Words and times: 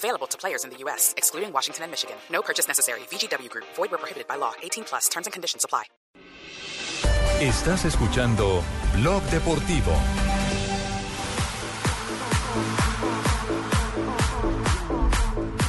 Available 0.00 0.26
to 0.28 0.38
players 0.38 0.64
in 0.64 0.70
the 0.70 0.78
U.S., 0.84 1.12
excluding 1.18 1.52
Washington 1.52 1.84
and 1.84 1.90
Michigan. 1.92 2.16
No 2.32 2.40
purchase 2.40 2.66
necessary. 2.66 3.00
VGW 3.10 3.50
Group. 3.50 3.66
Void 3.76 3.90
where 3.90 3.98
prohibited 3.98 4.26
by 4.26 4.36
law. 4.36 4.52
18 4.62 4.84
plus. 4.84 5.08
Terms 5.10 5.26
and 5.26 5.32
conditions 5.34 5.62
apply. 5.64 5.84
Estás 7.40 7.84
escuchando 7.84 8.62
Blog 8.96 9.22
Deportivo. 9.24 9.92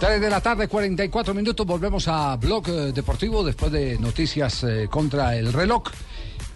Tres 0.00 0.20
de 0.20 0.30
la 0.30 0.40
tarde, 0.40 0.68
44 0.68 1.34
minutos. 1.34 1.66
Volvemos 1.66 2.08
a 2.08 2.36
Blog 2.36 2.68
eh, 2.68 2.92
Deportivo 2.92 3.44
después 3.44 3.72
de 3.72 3.98
noticias 3.98 4.64
eh, 4.64 4.88
contra 4.90 5.36
el 5.36 5.52
reloj. 5.52 5.84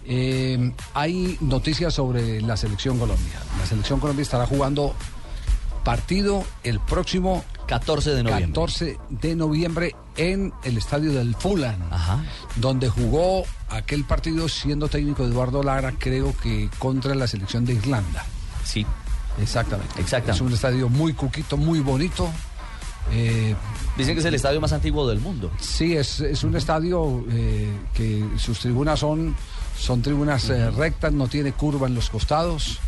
Eh, 0.05 0.73
hay 0.95 1.37
noticias 1.41 1.93
sobre 1.93 2.41
la 2.41 2.57
selección 2.57 2.97
Colombia. 2.97 3.39
La 3.59 3.65
selección 3.67 3.99
Colombia 3.99 4.23
estará 4.23 4.47
jugando 4.47 4.95
partido 5.83 6.43
el 6.63 6.79
próximo 6.79 7.43
14 7.69 8.09
de 8.15 8.23
noviembre. 8.23 8.47
14 8.47 8.97
de 9.09 9.35
noviembre 9.35 9.95
en 10.17 10.51
el 10.63 10.77
estadio 10.77 11.13
del 11.13 11.35
Fulham, 11.35 11.79
Ajá. 11.91 12.23
donde 12.55 12.89
jugó 12.89 13.43
aquel 13.69 14.05
partido 14.05 14.49
siendo 14.49 14.87
técnico 14.87 15.23
Eduardo 15.23 15.61
Lara, 15.61 15.93
creo 15.97 16.35
que 16.41 16.67
contra 16.79 17.13
la 17.13 17.27
selección 17.27 17.65
de 17.65 17.73
Irlanda. 17.73 18.25
Sí. 18.63 18.85
Exactamente. 19.39 20.01
Exactamente. 20.01 20.31
Es 20.31 20.41
un 20.41 20.53
estadio 20.53 20.89
muy 20.89 21.13
cuquito, 21.13 21.57
muy 21.57 21.79
bonito. 21.79 22.29
Eh, 23.11 23.55
Dicen 23.97 24.15
que 24.15 24.19
es 24.19 24.25
el 24.25 24.35
estadio 24.35 24.59
más 24.59 24.73
antiguo 24.73 25.07
del 25.07 25.19
mundo. 25.19 25.51
Sí, 25.59 25.95
es, 25.95 26.19
es 26.21 26.43
un 26.43 26.55
estadio 26.55 27.23
eh, 27.31 27.69
que 27.93 28.25
sus 28.37 28.59
tribunas 28.59 28.99
son, 28.99 29.35
son 29.77 30.01
tribunas 30.01 30.49
eh, 30.49 30.71
rectas, 30.71 31.13
no 31.13 31.27
tiene 31.27 31.53
curva 31.53 31.87
en 31.87 31.95
los 31.95 32.09
costados. 32.09 32.79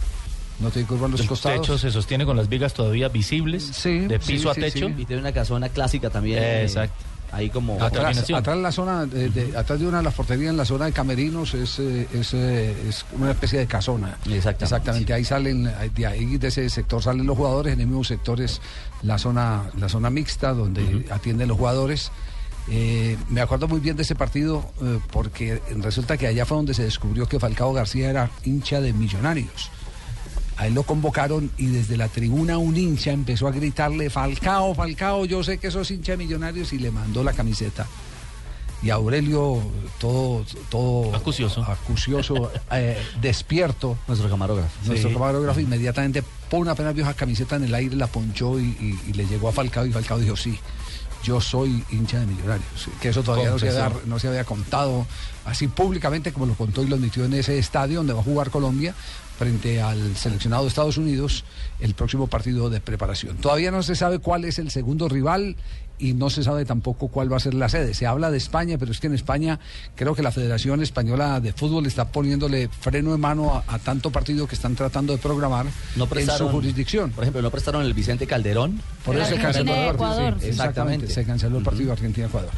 No 0.61 0.69
tiene 0.69 0.87
curva 0.87 1.05
en 1.07 1.11
los 1.13 1.21
El 1.21 1.27
costados. 1.27 1.61
techo 1.61 1.77
se 1.77 1.91
sostiene 1.91 2.25
con 2.25 2.37
las 2.37 2.47
vigas 2.47 2.73
todavía 2.73 3.07
visibles, 3.09 3.63
Sí, 3.73 3.99
de 3.99 4.19
piso 4.19 4.53
sí, 4.53 4.59
a 4.59 4.63
techo. 4.63 4.87
sí. 4.87 4.95
Y 4.97 5.05
tiene 5.05 5.21
una 5.21 5.31
casona 5.31 5.69
clásica 5.69 6.09
también. 6.09 6.39
eh, 6.41 6.63
Exacto. 6.63 6.95
Ahí 7.33 7.49
como. 7.49 7.81
Atrás, 7.81 8.57
la 8.57 8.71
zona, 8.73 9.05
de, 9.05 9.29
de- 9.29 9.57
atrás 9.57 9.79
de 9.79 9.87
una 9.87 9.99
de 9.99 10.03
las 10.03 10.13
porterías, 10.13 10.49
en 10.49 10.57
la 10.57 10.65
zona 10.65 10.85
de 10.85 10.91
camerinos, 10.91 11.53
es, 11.53 11.79
eh, 11.79 12.05
es, 12.13 12.33
eh, 12.33 12.75
es 12.89 13.05
una 13.17 13.31
especie 13.31 13.57
de 13.57 13.67
casona. 13.67 14.17
Exactamente. 14.25 14.63
Exactamente. 14.65 15.13
Ahí 15.13 15.23
salen, 15.23 15.71
de 15.95 16.05
ahí 16.05 16.35
de 16.37 16.49
ese 16.49 16.69
sector 16.69 17.01
salen 17.01 17.25
los 17.25 17.37
jugadores, 17.37 17.71
en 17.73 17.79
el 17.79 17.87
mismo 17.87 18.03
sector 18.03 18.41
es 18.41 18.59
la 19.03 19.17
zona, 19.17 19.63
la 19.79 19.87
zona 19.87 20.09
mixta 20.09 20.53
donde 20.53 21.05
atienden 21.09 21.47
los 21.47 21.57
jugadores. 21.57 22.11
Eh, 22.69 23.17
me 23.29 23.39
acuerdo 23.41 23.67
muy 23.69 23.79
bien 23.79 23.95
de 23.95 24.03
ese 24.03 24.13
partido 24.13 24.69
eh, 24.83 24.99
porque 25.11 25.61
resulta 25.77 26.17
que 26.17 26.27
allá 26.27 26.45
fue 26.45 26.57
donde 26.57 26.73
se 26.73 26.83
descubrió 26.83 27.27
que 27.27 27.39
Falcao 27.39 27.71
García 27.73 28.09
era 28.09 28.29
hincha 28.43 28.81
de 28.81 28.91
millonarios. 28.93 29.71
A 30.61 30.67
él 30.67 30.75
lo 30.75 30.83
convocaron 30.83 31.49
y 31.57 31.65
desde 31.65 31.97
la 31.97 32.07
tribuna 32.07 32.59
un 32.59 32.77
hincha 32.77 33.11
empezó 33.11 33.47
a 33.47 33.51
gritarle, 33.51 34.11
Falcao, 34.11 34.75
Falcao, 34.75 35.25
yo 35.25 35.43
sé 35.43 35.57
que 35.57 35.71
sos 35.71 35.89
hincha 35.89 36.11
de 36.11 36.17
millonarios 36.19 36.71
y 36.71 36.77
le 36.77 36.91
mandó 36.91 37.23
la 37.23 37.33
camiseta. 37.33 37.87
Y 38.83 38.91
Aurelio, 38.91 39.59
todo, 39.99 40.45
todo 40.69 41.15
Acucioso. 41.15 41.63
acucioso, 41.63 42.51
eh, 42.71 42.95
despierto, 43.21 43.97
Nuestro 44.07 44.29
camarógrafo. 44.29 44.69
nuestro 44.85 45.11
camarógrafo 45.13 45.59
inmediatamente 45.59 46.23
pone 46.49 46.61
una 46.63 46.71
apenas 46.73 46.93
vio 46.93 47.03
esa 47.05 47.13
camiseta 47.15 47.55
en 47.55 47.63
el 47.63 47.73
aire, 47.73 47.95
la 47.95 48.05
ponchó 48.07 48.59
y, 48.59 48.63
y- 48.65 48.99
y 49.09 49.13
le 49.13 49.25
llegó 49.25 49.49
a 49.49 49.51
Falcao 49.51 49.85
y 49.87 49.91
Falcao 49.91 50.19
dijo, 50.19 50.35
sí, 50.35 50.59
yo 51.23 51.39
soy 51.41 51.83
hincha 51.91 52.19
de 52.19 52.25
millonarios. 52.27 52.67
Que 53.01 53.09
eso 53.09 53.21
todavía 53.23 53.49
no 53.51 53.59
se, 53.59 53.69
había, 53.69 53.91
no 54.05 54.17
se 54.19 54.27
había 54.27 54.43
contado 54.43 55.05
así 55.45 55.67
públicamente 55.67 56.31
como 56.33 56.45
lo 56.47 56.53
contó 56.55 56.83
y 56.83 56.87
lo 56.87 56.95
admitió 56.95 57.25
en 57.25 57.33
ese 57.33 57.57
estadio 57.59 57.97
donde 57.97 58.13
va 58.13 58.21
a 58.21 58.23
jugar 58.23 58.49
Colombia 58.49 58.95
frente 59.41 59.81
al 59.81 60.15
seleccionado 60.17 60.61
de 60.61 60.67
Estados 60.69 60.97
Unidos 60.97 61.45
el 61.79 61.95
próximo 61.95 62.27
partido 62.27 62.69
de 62.69 62.79
preparación. 62.79 63.37
Todavía 63.37 63.71
no 63.71 63.81
se 63.81 63.95
sabe 63.95 64.19
cuál 64.19 64.45
es 64.45 64.59
el 64.59 64.69
segundo 64.69 65.09
rival 65.09 65.55
y 65.97 66.13
no 66.13 66.29
se 66.29 66.43
sabe 66.43 66.65
tampoco 66.65 67.07
cuál 67.07 67.31
va 67.31 67.37
a 67.37 67.39
ser 67.39 67.53
la 67.53 67.69
sede. 67.69 67.93
Se 67.93 68.07
habla 68.07 68.31
de 68.31 68.37
España, 68.37 68.77
pero 68.77 68.91
es 68.91 68.99
que 68.99 69.07
en 69.07 69.13
España 69.13 69.59
creo 69.95 70.15
que 70.15 70.23
la 70.23 70.31
Federación 70.31 70.81
Española 70.81 71.39
de 71.39 71.53
Fútbol 71.53 71.85
está 71.85 72.05
poniéndole 72.11 72.69
freno 72.69 73.11
de 73.11 73.17
mano 73.17 73.53
a, 73.53 73.63
a 73.67 73.79
tanto 73.79 74.11
partido 74.11 74.47
que 74.47 74.55
están 74.55 74.75
tratando 74.75 75.13
de 75.13 75.19
programar 75.19 75.67
No 75.95 76.05
en 76.05 76.09
prestaron, 76.09 76.47
su 76.47 76.53
jurisdicción. 76.53 77.11
Por 77.11 77.23
ejemplo, 77.23 77.41
no 77.41 77.51
prestaron 77.51 77.83
el 77.83 77.93
Vicente 77.93 78.25
Calderón. 78.25 78.81
Por 79.05 79.15
eso 79.15 79.25
se 79.25 79.37
canceló 79.37 79.73
el 79.73 79.95
partido. 79.95 80.27
Exactamente. 80.27 80.49
exactamente, 80.49 81.07
se 81.07 81.25
canceló 81.25 81.57
el 81.59 81.63
partido 81.63 81.91
Argentina-Ecuador. 81.91 82.51